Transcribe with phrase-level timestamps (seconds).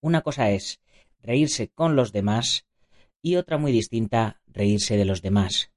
[0.00, 0.80] Una cosa es
[1.22, 2.66] reírse con los demás
[3.22, 5.72] y otra muy distinta, reírse de los demás.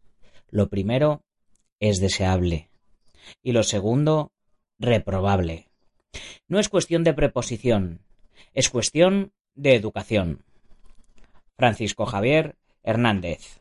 [0.50, 1.24] Lo primero
[1.79, 2.70] es deseable
[3.42, 4.31] y lo segundo,
[4.79, 5.68] reprobable.
[6.47, 8.02] No es cuestión de preposición,
[8.54, 10.44] es cuestión de educación.
[11.58, 13.60] Francisco Javier Hernández.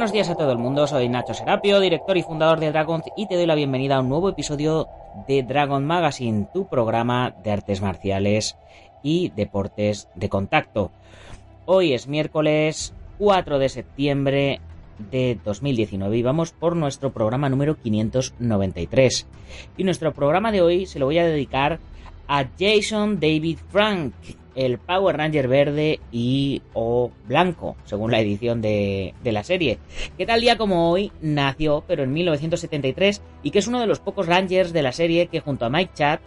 [0.00, 3.26] Buenos días a todo el mundo, soy Nacho Serapio, director y fundador de Dragon y
[3.26, 4.88] te doy la bienvenida a un nuevo episodio
[5.28, 8.56] de Dragon Magazine, tu programa de artes marciales
[9.02, 10.90] y deportes de contacto.
[11.66, 14.60] Hoy es miércoles 4 de septiembre
[15.10, 19.26] de 2019 y vamos por nuestro programa número 593.
[19.76, 21.78] Y nuestro programa de hoy se lo voy a dedicar
[22.26, 24.14] a Jason David Frank,
[24.54, 29.78] el Power Ranger verde y o blanco, según la edición de, de, la serie,
[30.16, 34.00] que tal día como hoy nació, pero en 1973, y que es uno de los
[34.00, 36.20] pocos Rangers de la serie que junto a Mike Chad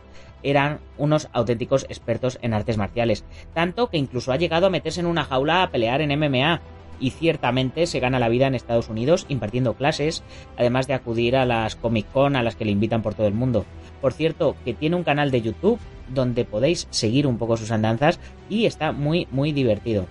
[0.43, 5.07] eran unos auténticos expertos en artes marciales, tanto que incluso ha llegado a meterse en
[5.07, 6.61] una jaula a pelear en MMA,
[6.99, 10.23] y ciertamente se gana la vida en Estados Unidos impartiendo clases,
[10.57, 13.33] además de acudir a las Comic Con a las que le invitan por todo el
[13.33, 13.65] mundo.
[14.01, 15.79] Por cierto, que tiene un canal de YouTube
[16.13, 18.19] donde podéis seguir un poco sus andanzas
[18.49, 20.05] y está muy muy divertido.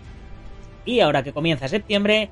[0.84, 2.30] Y ahora que comienza septiembre,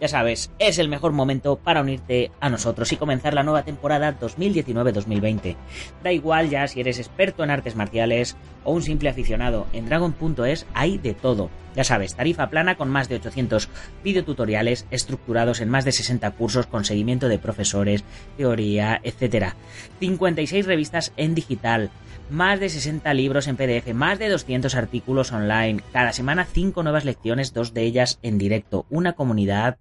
[0.00, 4.18] ya sabes, es el mejor momento para unirte a nosotros y comenzar la nueva temporada
[4.18, 5.56] 2019-2020.
[6.02, 10.66] Da igual ya si eres experto en artes marciales o un simple aficionado, en Dragon.es
[10.72, 11.50] hay de todo.
[11.76, 13.68] Ya sabes, tarifa plana con más de 800
[14.02, 18.02] videotutoriales estructurados en más de 60 cursos con seguimiento de profesores,
[18.36, 19.54] teoría, etc.
[20.00, 21.90] 56 revistas en digital,
[22.30, 27.04] más de 60 libros en PDF, más de 200 artículos online, cada semana 5 nuevas
[27.04, 29.78] lecciones, dos de ellas en directo, una comunidad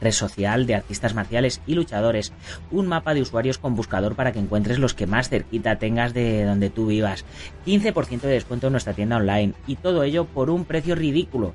[0.00, 2.32] red social de artistas marciales y luchadores,
[2.70, 6.44] un mapa de usuarios con buscador para que encuentres los que más cerquita tengas de
[6.44, 7.24] donde tú vivas,
[7.66, 11.54] 15% de descuento en nuestra tienda online y todo ello por un precio ridículo.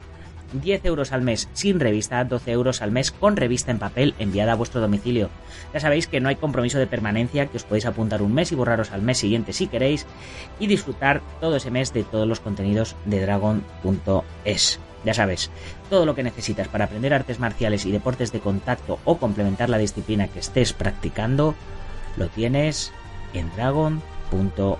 [0.61, 4.53] 10 euros al mes sin revista, 12 euros al mes con revista en papel enviada
[4.53, 5.29] a vuestro domicilio.
[5.73, 8.55] Ya sabéis que no hay compromiso de permanencia, que os podéis apuntar un mes y
[8.55, 10.05] borraros al mes siguiente si queréis
[10.59, 14.79] y disfrutar todo ese mes de todos los contenidos de dragon.es.
[15.05, 15.51] Ya sabes,
[15.89, 19.77] todo lo que necesitas para aprender artes marciales y deportes de contacto o complementar la
[19.77, 21.53] disciplina que estés practicando,
[22.17, 22.91] lo tienes
[23.33, 24.79] en dragon.es.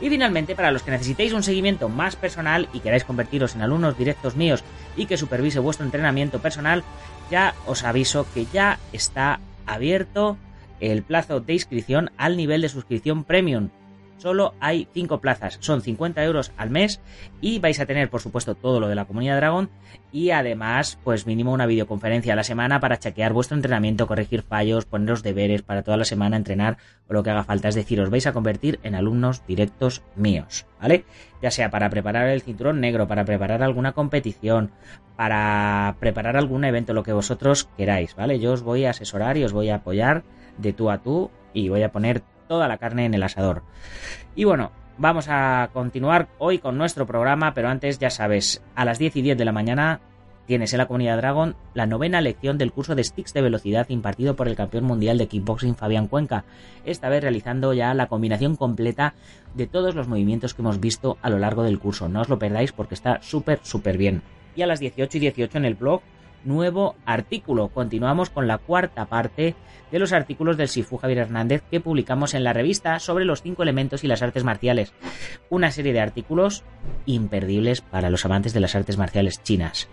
[0.00, 3.96] Y finalmente, para los que necesitéis un seguimiento más personal y queráis convertiros en alumnos
[3.96, 4.64] directos míos
[4.96, 6.82] y que supervise vuestro entrenamiento personal,
[7.30, 10.36] ya os aviso que ya está abierto
[10.80, 13.70] el plazo de inscripción al nivel de suscripción premium
[14.20, 17.00] solo hay 5 plazas, son 50 euros al mes
[17.40, 19.70] y vais a tener por supuesto todo lo de la comunidad Dragon
[20.12, 24.84] y además pues mínimo una videoconferencia a la semana para chequear vuestro entrenamiento, corregir fallos,
[24.84, 26.76] poneros deberes para toda la semana, entrenar
[27.08, 30.66] o lo que haga falta, es decir, os vais a convertir en alumnos directos míos,
[30.80, 31.04] ¿vale?
[31.42, 34.70] Ya sea para preparar el cinturón negro, para preparar alguna competición,
[35.16, 38.38] para preparar algún evento, lo que vosotros queráis, ¿vale?
[38.38, 40.22] Yo os voy a asesorar y os voy a apoyar
[40.58, 43.62] de tú a tú y voy a poner toda la carne en el asador.
[44.34, 48.98] Y bueno, vamos a continuar hoy con nuestro programa, pero antes ya sabes, a las
[48.98, 50.00] 10 y 10 de la mañana
[50.46, 54.34] tienes en la comunidad Dragon la novena lección del curso de sticks de velocidad impartido
[54.34, 56.44] por el campeón mundial de kickboxing Fabián Cuenca,
[56.84, 59.14] esta vez realizando ya la combinación completa
[59.54, 62.08] de todos los movimientos que hemos visto a lo largo del curso.
[62.08, 64.22] No os lo perdáis porque está súper, súper bien.
[64.56, 66.02] Y a las 18 y 18 en el blog
[66.44, 67.68] nuevo artículo.
[67.68, 69.54] Continuamos con la cuarta parte
[69.90, 73.62] de los artículos del Sifu Javier Hernández que publicamos en la revista sobre los cinco
[73.62, 74.92] elementos y las artes marciales.
[75.48, 76.62] Una serie de artículos
[77.06, 79.88] imperdibles para los amantes de las artes marciales chinas.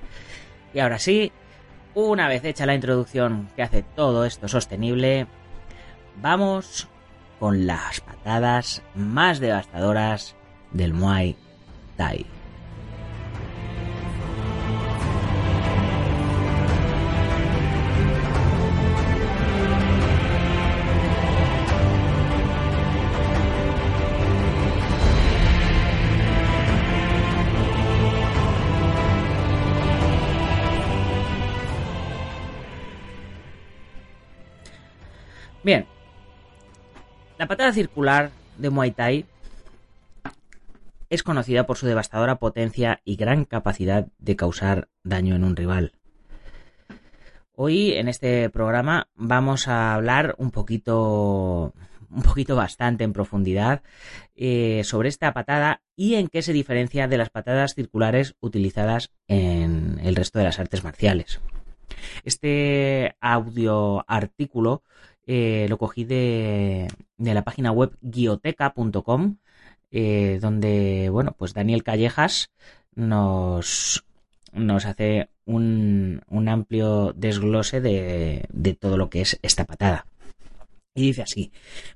[0.74, 1.32] Y ahora sí,
[1.96, 5.28] una vez hecha la introducción que hace todo esto sostenible,
[6.22, 6.88] vamos
[7.40, 10.36] con las patadas más devastadoras
[10.72, 11.36] del Muay
[11.96, 12.37] Thai.
[37.48, 39.26] Patada circular de Muay Thai
[41.10, 45.94] es conocida por su devastadora potencia y gran capacidad de causar daño en un rival.
[47.54, 51.74] Hoy en este programa vamos a hablar un poquito,
[52.10, 53.82] un poquito bastante en profundidad
[54.36, 60.02] eh, sobre esta patada y en qué se diferencia de las patadas circulares utilizadas en
[60.04, 61.40] el resto de las artes marciales.
[62.26, 64.84] Este audio artículo
[65.28, 66.88] eh, lo cogí de,
[67.18, 69.38] de, la página web guioteca.com,
[69.92, 72.50] eh, donde, bueno, pues Daniel Callejas
[72.96, 74.06] nos,
[74.54, 80.06] nos hace un, un amplio desglose de, de todo lo que es esta patada.
[80.96, 81.52] Y dice así,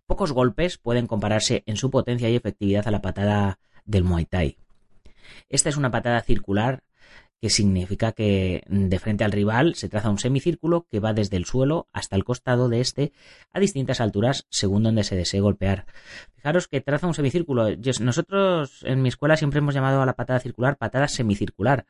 [0.05, 4.57] pocos golpes pueden compararse en su potencia y efectividad a la patada del Muay Thai.
[5.49, 6.83] Esta es una patada circular
[7.41, 11.37] que significa que mm, de frente al rival se traza un semicírculo que va desde
[11.37, 13.13] el suelo hasta el costado de este
[13.51, 15.87] a distintas alturas según donde se desee golpear.
[16.35, 17.67] Fijaros que traza un semicírculo.
[17.99, 21.85] nosotros en mi escuela siempre hemos llamado a la patada circular patada semicircular,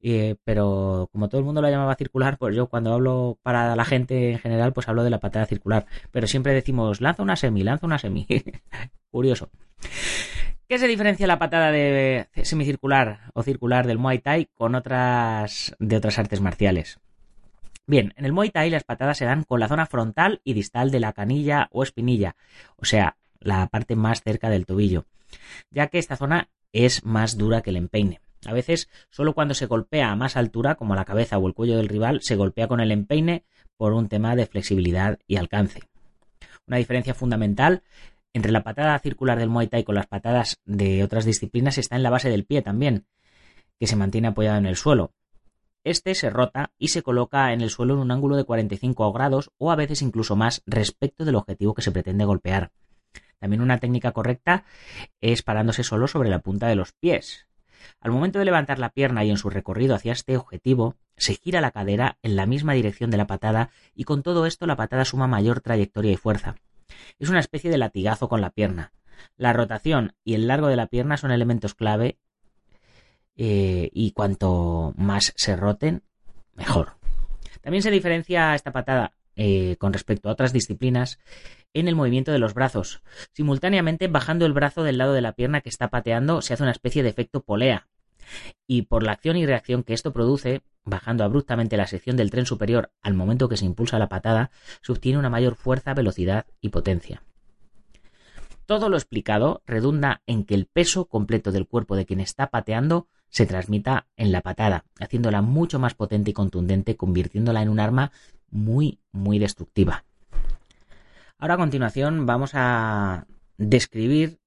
[0.00, 3.84] eh, pero como todo el mundo la llamaba circular, pues yo cuando hablo para la
[3.84, 5.86] gente en general, pues hablo de la patada circular.
[6.12, 8.26] Pero siempre decimos lanza una semi, lanza una semi.
[9.10, 9.50] Curioso.
[10.66, 15.96] ¿Qué se diferencia la patada de semicircular o circular del Muay Thai con otras de
[15.96, 17.00] otras artes marciales?
[17.86, 20.90] Bien, en el Muay Thai las patadas se dan con la zona frontal y distal
[20.90, 22.34] de la canilla o espinilla,
[22.76, 25.04] o sea, la parte más cerca del tobillo,
[25.70, 28.20] ya que esta zona es más dura que el empeine.
[28.46, 31.76] A veces, solo cuando se golpea a más altura, como la cabeza o el cuello
[31.76, 33.44] del rival, se golpea con el empeine
[33.76, 35.82] por un tema de flexibilidad y alcance.
[36.66, 37.82] Una diferencia fundamental
[38.34, 42.02] entre la patada circular del Muay Thai con las patadas de otras disciplinas está en
[42.02, 43.06] la base del pie también,
[43.78, 45.12] que se mantiene apoyado en el suelo.
[45.84, 49.50] Este se rota y se coloca en el suelo en un ángulo de 45 grados
[49.56, 52.72] o a veces incluso más respecto del objetivo que se pretende golpear.
[53.38, 54.64] También una técnica correcta
[55.20, 57.46] es parándose solo sobre la punta de los pies.
[58.00, 61.60] Al momento de levantar la pierna y en su recorrido hacia este objetivo, se gira
[61.60, 65.04] la cadera en la misma dirección de la patada y con todo esto la patada
[65.04, 66.56] suma mayor trayectoria y fuerza.
[67.18, 68.92] Es una especie de latigazo con la pierna.
[69.36, 72.18] La rotación y el largo de la pierna son elementos clave
[73.36, 76.02] eh, y cuanto más se roten,
[76.54, 76.96] mejor.
[77.62, 81.18] También se diferencia esta patada eh, con respecto a otras disciplinas
[81.72, 83.02] en el movimiento de los brazos.
[83.32, 86.72] Simultáneamente, bajando el brazo del lado de la pierna que está pateando, se hace una
[86.72, 87.88] especie de efecto polea.
[88.66, 92.46] Y por la acción y reacción que esto produce, bajando abruptamente la sección del tren
[92.46, 94.50] superior al momento que se impulsa la patada,
[94.82, 97.22] se obtiene una mayor fuerza, velocidad y potencia.
[98.66, 103.08] Todo lo explicado redunda en que el peso completo del cuerpo de quien está pateando
[103.28, 108.12] se transmita en la patada, haciéndola mucho más potente y contundente, convirtiéndola en un arma
[108.50, 110.04] muy, muy destructiva.
[111.38, 113.26] Ahora a continuación vamos a
[113.58, 114.38] describir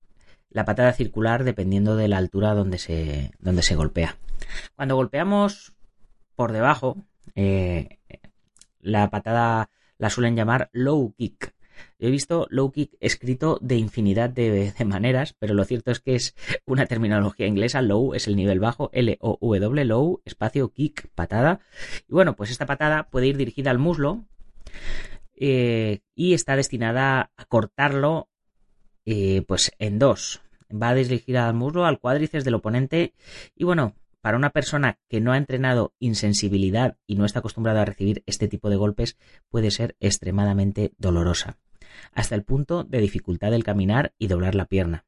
[0.50, 4.18] la patada circular dependiendo de la altura donde se, donde se golpea.
[4.76, 5.74] Cuando golpeamos
[6.36, 6.98] por debajo,
[7.36, 8.00] eh,
[8.80, 11.54] la patada la suelen llamar low kick.
[12.00, 16.36] he visto low kick escrito de infinidad de, maneras, pero lo cierto es que es
[16.66, 17.82] una terminología inglesa.
[17.82, 21.60] Low es el nivel bajo, L-O-W, low, espacio, kick, patada.
[22.08, 24.26] Y bueno, pues esta patada puede ir dirigida al muslo
[25.36, 28.30] eh, y está destinada a cortarlo
[29.08, 30.42] eh, pues en dos.
[30.70, 33.14] Va dirigida al muslo, al cuádriceps del oponente
[33.56, 37.86] y bueno, para una persona que no ha entrenado insensibilidad y no está acostumbrada a
[37.86, 41.58] recibir este tipo de golpes puede ser extremadamente dolorosa,
[42.12, 45.06] hasta el punto de dificultad del caminar y doblar la pierna.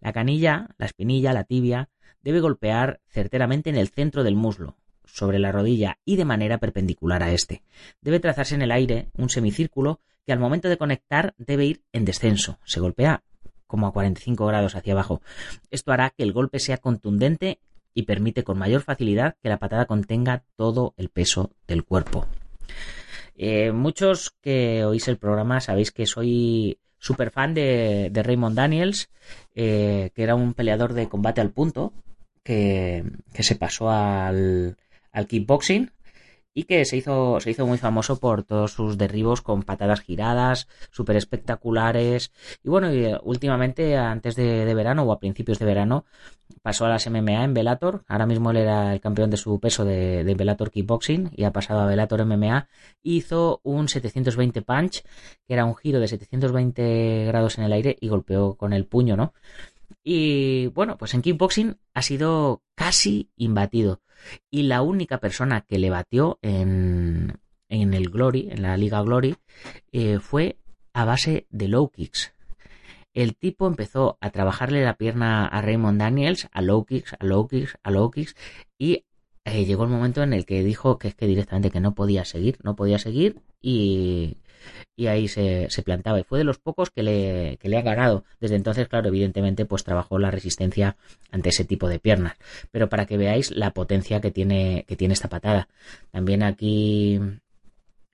[0.00, 1.90] La canilla, la espinilla, la tibia,
[2.22, 7.22] debe golpear certeramente en el centro del muslo, sobre la rodilla y de manera perpendicular
[7.22, 7.62] a este.
[8.00, 12.04] Debe trazarse en el aire un semicírculo que al momento de conectar debe ir en
[12.04, 12.58] descenso.
[12.66, 13.22] Se golpea
[13.66, 15.22] como a 45 grados hacia abajo.
[15.70, 17.60] Esto hará que el golpe sea contundente
[17.94, 22.26] y permite con mayor facilidad que la patada contenga todo el peso del cuerpo.
[23.36, 29.08] Eh, muchos que oís el programa sabéis que soy súper fan de, Raymond Daniels,
[29.54, 31.94] eh, que era un peleador de combate al punto,
[32.42, 34.76] que, se pasó al,
[35.10, 35.90] al kickboxing
[36.58, 40.66] y que se hizo, se hizo muy famoso por todos sus derribos con patadas giradas,
[40.90, 42.32] súper espectaculares.
[42.64, 46.04] Y bueno, eh, últimamente, antes de, verano o a principios de verano,
[46.60, 48.02] pasó a las MMA en Bellator.
[48.08, 51.52] Ahora mismo él era el campeón de su peso de, de Bellator Kickboxing y ha
[51.52, 52.66] pasado a Bellator MMA.
[53.04, 55.04] Hizo un 720 punch,
[55.46, 59.16] que era un giro de 720 grados en el aire y golpeó con el puño,
[59.16, 59.32] ¿no?
[60.02, 64.00] Y bueno, pues en kickboxing ha sido casi imbatido.
[64.50, 69.36] Y la única persona que le batió en, en el Glory, en la Liga Glory,
[69.92, 70.58] eh, fue
[70.92, 72.32] a base de low kicks.
[73.14, 77.48] el tipo empezó a trabajarle la pierna a Raymond Daniels, a low kicks, a low
[77.48, 78.36] kicks, a low kicks,
[78.78, 79.04] y
[79.44, 82.24] eh, llegó el momento en el que dijo que es que directamente que no podía
[82.24, 84.36] seguir, no podía seguir y,
[84.96, 87.82] y ahí se, se, plantaba y fue de los pocos que le, que le ha
[87.82, 88.24] ganado.
[88.40, 90.96] Desde entonces, claro, evidentemente pues trabajó la resistencia
[91.30, 92.36] ante ese tipo de piernas,
[92.70, 95.68] pero para que veáis la potencia que tiene, que tiene esta patada.
[96.10, 97.20] También aquí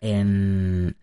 [0.01, 0.97] en,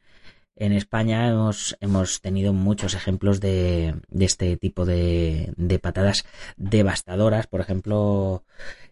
[0.56, 6.24] en España hemos, hemos tenido muchos ejemplos de, de este tipo de, de, patadas
[6.58, 7.48] devastadoras.
[7.48, 8.44] Por ejemplo,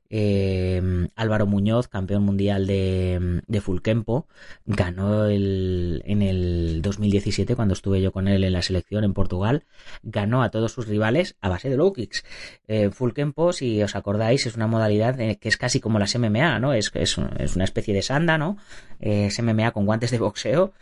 [0.09, 0.81] eh,
[1.15, 4.27] Álvaro Muñoz, campeón mundial de, de Fulkempo,
[4.65, 9.65] ganó el, en el 2017, cuando estuve yo con él en la selección en Portugal,
[10.03, 12.23] ganó a todos sus rivales a base de low kicks.
[12.67, 16.73] Eh, Fulkempo, si os acordáis, es una modalidad que es casi como las MMA, ¿no?
[16.73, 18.57] Es, es, es una especie de sanda, ¿no?
[18.99, 20.73] Eh, es MMA con guantes de boxeo,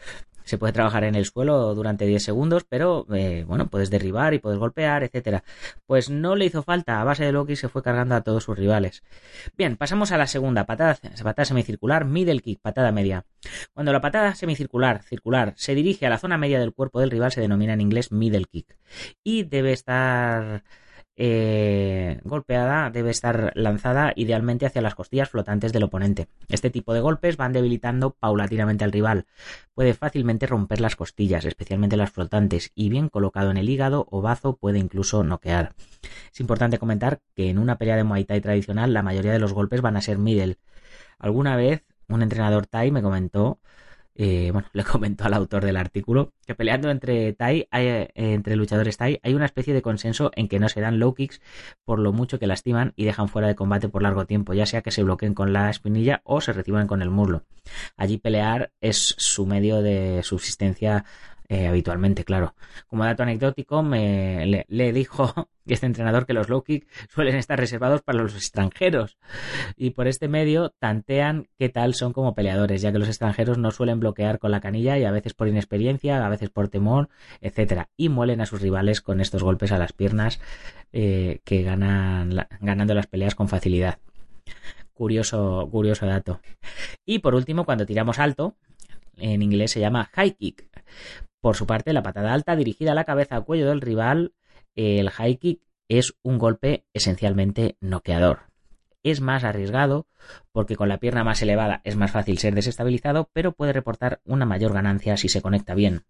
[0.48, 4.39] se puede trabajar en el suelo durante 10 segundos, pero eh, bueno, puedes derribar y
[4.39, 5.44] puedes golpear, etcétera.
[5.86, 8.58] Pues no le hizo falta, a base de Loki se fue cargando a todos sus
[8.58, 9.04] rivales.
[9.58, 13.25] Bien, pasamos a la segunda, patada, patada semicircular, middle kick, patada media.
[13.74, 17.34] Cuando la patada semicircular, circular, se dirige a la zona media del cuerpo del rival,
[17.34, 18.77] se denomina en inglés middle kick.
[19.25, 20.63] Y debe estar
[21.19, 26.27] eh, golpeada debe estar lanzada idealmente hacia las costillas flotantes del oponente.
[26.47, 29.25] Este tipo de golpes van debilitando paulatinamente al rival.
[29.74, 34.21] Puede fácilmente romper las costillas, especialmente las flotantes, y bien colocado en el hígado o
[34.21, 35.74] bazo puede incluso noquear.
[36.31, 39.53] Es importante comentar que en una pelea de Muay Thai tradicional la mayoría de los
[39.53, 40.57] golpes van a ser middle.
[41.17, 43.59] Alguna vez un entrenador Thai me comentó
[44.19, 48.97] eh, bueno, le comentó al autor del artículo que peleando entre Thai, eh, entre luchadores
[48.97, 51.39] Thai, hay una especie de consenso en que no se dan low kicks
[51.86, 54.81] por lo mucho que lastiman y dejan fuera de combate por largo tiempo, ya sea
[54.81, 57.43] que se bloqueen con la espinilla o se reciban con el muslo.
[57.95, 61.05] Allí pelear es su medio de subsistencia
[61.50, 62.56] eh, habitualmente, claro.
[62.88, 65.34] Como dato anecdótico, me, le, dijo
[65.66, 69.18] este entrenador que los low kick suelen estar reservados para los extranjeros
[69.77, 73.72] y por este medio tantean qué tal son como peleadores, ya que los extranjeros no
[73.72, 77.08] suelen bloquear con la canilla y a veces por inexperiencia, a veces por temor,
[77.39, 80.42] etcétera, y muelen a sus rivales con estos golpes a las piernas
[80.92, 84.00] eh, que ganan ganando las peleas con facilidad.
[84.94, 86.42] Curioso, curioso dato.
[87.06, 88.56] Y por último, cuando tiramos alto,
[89.18, 90.68] en inglés se llama high kick.
[91.41, 94.34] Por su parte, la patada alta dirigida a la cabeza al cuello del rival,
[94.75, 98.39] el high kick es un golpe esencialmente noqueador.
[99.03, 100.08] Es más arriesgado
[100.51, 104.46] porque con la pierna más elevada es más fácil ser desestabilizado, pero puede reportar una
[104.46, 106.03] mayor ganancia si se conecta bien.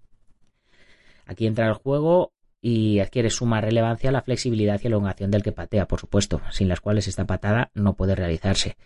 [1.25, 5.87] Aquí entra el juego y adquiere suma relevancia la flexibilidad y elongación del que patea,
[5.87, 8.77] por supuesto, sin las cuales esta patada no puede realizarse.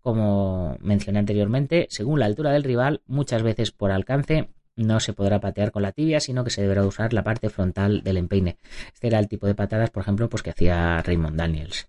[0.00, 5.40] Como mencioné anteriormente, según la altura del rival, muchas veces por alcance no se podrá
[5.40, 8.56] patear con la tibia, sino que se deberá usar la parte frontal del empeine.
[8.94, 11.88] Este era el tipo de patadas, por ejemplo, pues que hacía Raymond Daniels.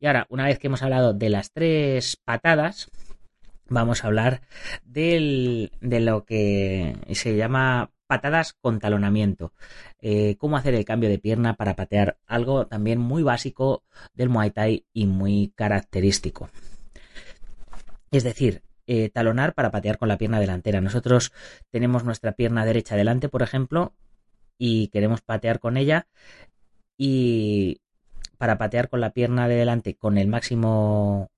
[0.00, 2.90] Y ahora, una vez que hemos hablado de las tres patadas,
[3.68, 4.42] vamos a hablar
[4.84, 9.52] del, de lo que se llama patadas con talonamiento.
[10.00, 12.18] Eh, cómo hacer el cambio de pierna para patear.
[12.26, 16.50] Algo también muy básico del Muay Thai y muy característico.
[18.10, 20.80] Es decir, eh, talonar para patear con la pierna delantera.
[20.80, 21.32] Nosotros
[21.70, 23.94] tenemos nuestra pierna derecha delante, por ejemplo,
[24.58, 26.06] y queremos patear con ella.
[26.96, 27.80] Y
[28.38, 31.30] para patear con la pierna de delante con el máximo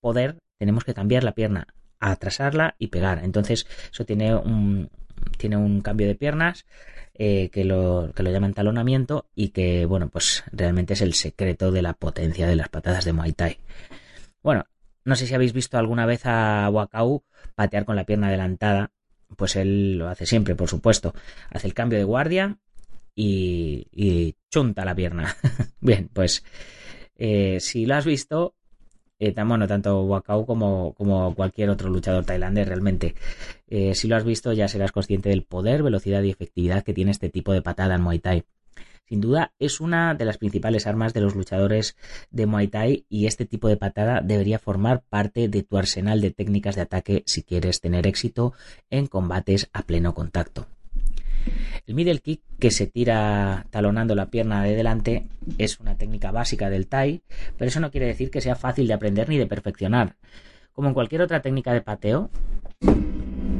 [0.00, 1.66] poder, tenemos que cambiar la pierna,
[1.98, 3.24] atrasarla y pegar.
[3.24, 4.90] Entonces, eso tiene un,
[5.38, 6.66] tiene un cambio de piernas
[7.14, 11.72] eh, que, lo, que lo llaman talonamiento y que, bueno, pues realmente es el secreto
[11.72, 13.58] de la potencia de las patadas de Muay Thai.
[14.42, 14.66] Bueno,
[15.06, 17.22] no sé si habéis visto alguna vez a Wakau
[17.54, 18.90] patear con la pierna adelantada.
[19.36, 21.14] Pues él lo hace siempre, por supuesto.
[21.50, 22.58] Hace el cambio de guardia
[23.14, 25.34] y, chunta la pierna.
[25.80, 26.44] Bien, pues
[27.16, 28.56] eh, si lo has visto,
[29.20, 33.14] eh, bueno, tanto Wakau como, como, cualquier otro luchador tailandés realmente.
[33.68, 37.12] Eh, si lo has visto ya serás consciente del poder, velocidad y efectividad que tiene
[37.12, 38.44] este tipo de patada en Muay Thai.
[39.08, 41.96] Sin duda es una de las principales armas de los luchadores
[42.32, 46.32] de Muay Thai y este tipo de patada debería formar parte de tu arsenal de
[46.32, 48.52] técnicas de ataque si quieres tener éxito
[48.90, 50.66] en combates a pleno contacto.
[51.86, 56.68] El middle kick, que se tira talonando la pierna de delante, es una técnica básica
[56.68, 57.22] del Thai,
[57.56, 60.16] pero eso no quiere decir que sea fácil de aprender ni de perfeccionar.
[60.72, 62.28] Como en cualquier otra técnica de pateo,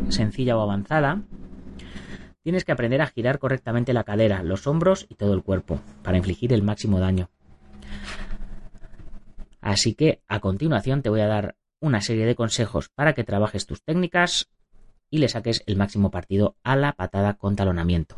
[0.08, 1.22] sencilla o avanzada,
[2.46, 6.16] Tienes que aprender a girar correctamente la cadera, los hombros y todo el cuerpo para
[6.16, 7.28] infligir el máximo daño.
[9.60, 13.66] Así que a continuación te voy a dar una serie de consejos para que trabajes
[13.66, 14.48] tus técnicas
[15.10, 18.14] y le saques el máximo partido a la patada con talonamiento.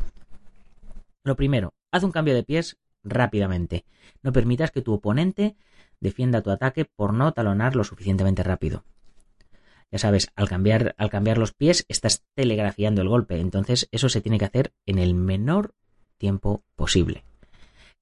[1.23, 3.83] Lo primero, Haz un cambio de pies rápidamente.
[4.21, 5.55] No permitas que tu oponente
[5.99, 8.83] defienda tu ataque por no talonar lo suficientemente rápido.
[9.91, 14.45] Ya sabes, al cambiar, los pies estás telegrafiando el golpe, entonces eso se tiene que
[14.45, 15.73] hacer en el menor
[16.17, 17.23] tiempo posible.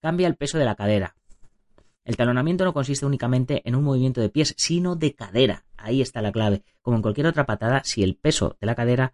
[0.01, 1.15] Cambia el peso de la cadera.
[2.03, 5.65] El talonamiento no consiste únicamente en un movimiento de pies, sino de cadera.
[5.77, 6.63] Ahí está la clave.
[6.82, 9.13] Como en cualquier otra patada, si el peso de la cadera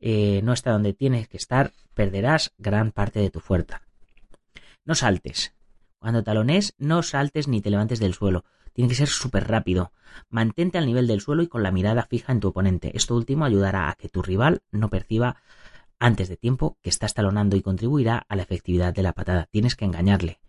[0.00, 3.82] eh, no está donde tienes que estar, perderás gran parte de tu fuerza.
[4.84, 5.52] No saltes.
[5.98, 8.44] Cuando talones, no saltes ni te levantes del suelo.
[8.72, 9.92] Tiene que ser súper rápido.
[10.30, 12.92] Mantente al nivel del suelo y con la mirada fija en tu oponente.
[12.94, 15.36] Esto último ayudará a que tu rival no perciba
[15.98, 19.48] antes de tiempo que estás talonando y contribuirá a la efectividad de la patada.
[19.50, 20.40] Tienes que engañarle.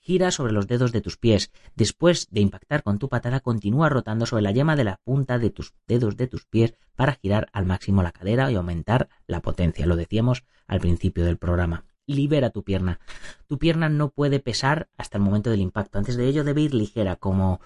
[0.00, 1.50] Gira sobre los dedos de tus pies.
[1.74, 5.50] Después de impactar con tu patada, continúa rotando sobre la yema de la punta de
[5.50, 9.86] tus dedos de tus pies para girar al máximo la cadera y aumentar la potencia.
[9.86, 11.84] Lo decíamos al principio del programa
[12.14, 12.98] libera tu pierna.
[13.46, 15.98] Tu pierna no puede pesar hasta el momento del impacto.
[15.98, 17.60] Antes de ello debe ir ligera, como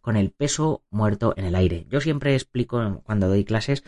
[0.00, 1.86] con el peso muerto en el aire.
[1.90, 3.82] Yo siempre explico cuando doy clases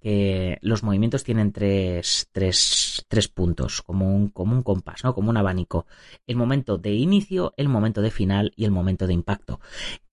[0.00, 5.14] que los movimientos tienen tres, tres, tres puntos, como un, como un compás, ¿no?
[5.14, 5.86] Como un abanico.
[6.26, 9.60] El momento de inicio, el momento de final y el momento de impacto.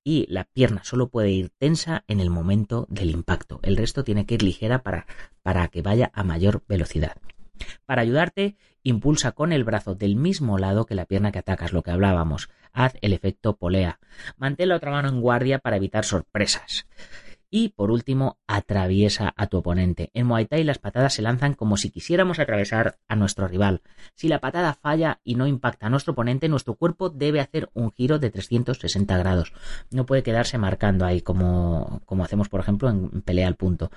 [0.03, 3.59] Y la pierna solo puede ir tensa en el momento del impacto.
[3.63, 5.07] El resto tiene que ir ligera para,
[5.41, 7.17] para que vaya a mayor velocidad.
[7.85, 11.83] Para ayudarte, impulsa con el brazo del mismo lado que la pierna que atacas, lo
[11.83, 12.49] que hablábamos.
[12.71, 13.99] Haz el efecto polea.
[14.37, 16.87] Mantén la otra mano en guardia para evitar sorpresas.
[17.51, 20.11] Y por último, atraviesa a tu oponente.
[20.13, 23.81] En Muay Thai las patadas se lanzan como si quisiéramos atravesar a nuestro rival.
[24.13, 27.91] Si la patada falla y no impacta a nuestro oponente, nuestro cuerpo debe hacer un
[27.91, 29.53] giro de 360 grados.
[29.89, 33.89] No puede quedarse marcando ahí como, como hacemos, por ejemplo, en pelea al punto.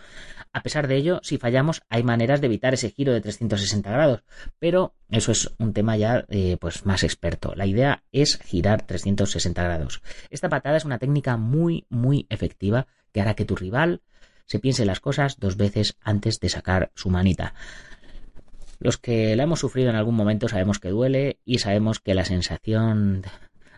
[0.52, 4.24] A pesar de ello, si fallamos, hay maneras de evitar ese giro de 360 grados.
[4.58, 7.52] Pero eso es un tema ya eh, pues más experto.
[7.54, 10.02] La idea es girar 360 grados.
[10.30, 14.02] Esta patada es una técnica muy, muy efectiva que hará que tu rival
[14.46, 17.54] se piense las cosas dos veces antes de sacar su manita.
[18.80, 22.24] Los que la hemos sufrido en algún momento sabemos que duele y sabemos que la
[22.24, 23.22] sensación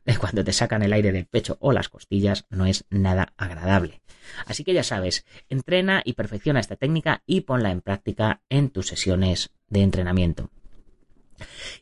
[0.04, 4.02] de cuando te sacan el aire del pecho o las costillas no es nada agradable.
[4.46, 8.88] Así que ya sabes, entrena y perfecciona esta técnica y ponla en práctica en tus
[8.88, 10.50] sesiones de entrenamiento.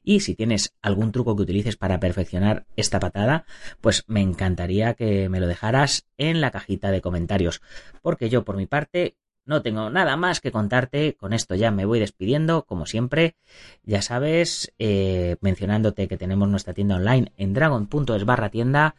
[0.02, 3.44] Y si tienes algún truco que utilices para perfeccionar esta patada,
[3.80, 7.62] pues me encantaría que me lo dejaras en la cajita de comentarios,
[8.02, 11.84] porque yo por mi parte no tengo nada más que contarte, con esto ya me
[11.84, 13.34] voy despidiendo, como siempre,
[13.82, 18.94] ya sabes, eh, mencionándote que tenemos nuestra tienda online en dragon.es barra tienda,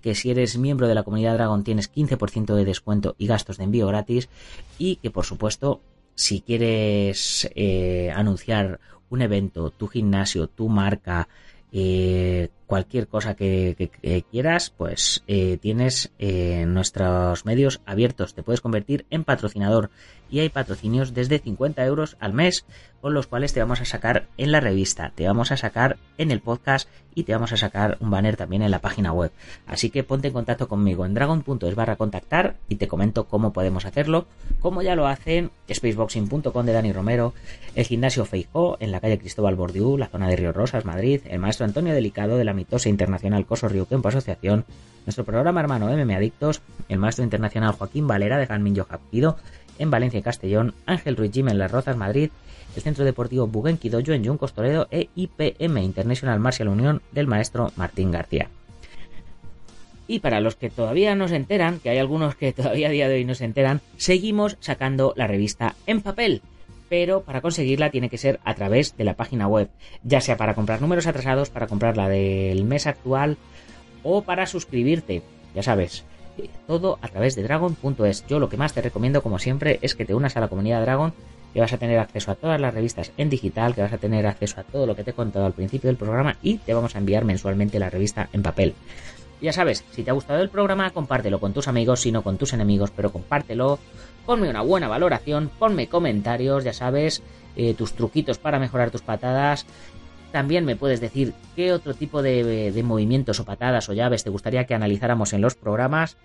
[0.00, 3.64] que si eres miembro de la comunidad Dragon tienes 15% de descuento y gastos de
[3.64, 4.28] envío gratis.
[4.78, 5.82] Y que por supuesto
[6.14, 8.80] si quieres eh, anunciar
[9.10, 11.28] un evento, tu gimnasio, tu marca,
[11.72, 13.90] eh, cualquier cosa que,
[14.30, 18.32] quieras, pues eh, tienes eh, nuestros medios abiertos.
[18.32, 19.90] Te puedes convertir en patrocinador
[20.30, 22.64] y hay patrocinios desde 50 euros al mes
[23.00, 26.30] con los cuales te vamos a sacar en la revista, te vamos a sacar en
[26.30, 29.32] el podcast y te vamos a sacar un banner también en la página web.
[29.66, 33.86] Así que ponte en contacto conmigo en dragon.es barra contactar y te comento cómo podemos
[33.86, 34.26] hacerlo,
[34.60, 37.32] como ya lo hacen spaceboxing.com de Dani Romero,
[37.74, 41.38] el gimnasio Feijó en la calle Cristóbal Bordiú, la zona de Río Rosas, Madrid, el
[41.38, 44.66] maestro Antonio Delicado de la mitosa internacional Coso Río Kempo Asociación,
[45.06, 49.38] nuestro programa hermano MM Adictos, el maestro internacional Joaquín Valera de Janmin Japido
[49.78, 52.30] en Valencia y Castellón, Ángel Ruiz Jim en Las Rozas, Madrid,
[52.76, 58.10] el Centro Deportivo Buguenquidoyo en Yuncos Toledo e IPM International Martial Unión del maestro Martín
[58.10, 58.50] García.
[60.06, 63.08] Y para los que todavía no se enteran, que hay algunos que todavía a día
[63.08, 66.42] de hoy no se enteran, seguimos sacando la revista en papel.
[66.90, 69.70] Pero para conseguirla tiene que ser a través de la página web,
[70.02, 73.38] ya sea para comprar números atrasados, para comprar la del mes actual
[74.02, 75.22] o para suscribirte.
[75.54, 76.04] Ya sabes,
[76.66, 78.26] todo a través de dragon.es.
[78.26, 80.82] Yo lo que más te recomiendo, como siempre, es que te unas a la comunidad
[80.82, 81.12] Dragon,
[81.52, 84.26] que vas a tener acceso a todas las revistas en digital, que vas a tener
[84.26, 86.94] acceso a todo lo que te he contado al principio del programa y te vamos
[86.94, 88.74] a enviar mensualmente la revista en papel.
[89.40, 92.36] Ya sabes, si te ha gustado el programa, compártelo con tus amigos, si no con
[92.36, 93.78] tus enemigos, pero compártelo,
[94.30, 97.20] ponme una buena valoración, ponme comentarios, ya sabes,
[97.56, 99.66] eh, tus truquitos para mejorar tus patadas
[100.30, 104.64] también me puedes decir qué otro tipo de, movimientos o patadas o llaves te gustaría
[104.64, 106.16] que analizáramos en los programas.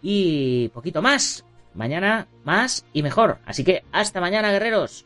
[0.00, 1.44] Y poquito más.
[1.74, 3.40] Mañana más y mejor.
[3.44, 5.04] Así que hasta mañana, guerreros.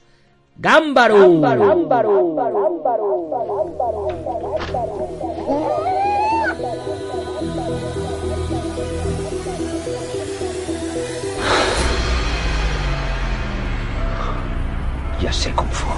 [15.28, 15.94] Já sei como for.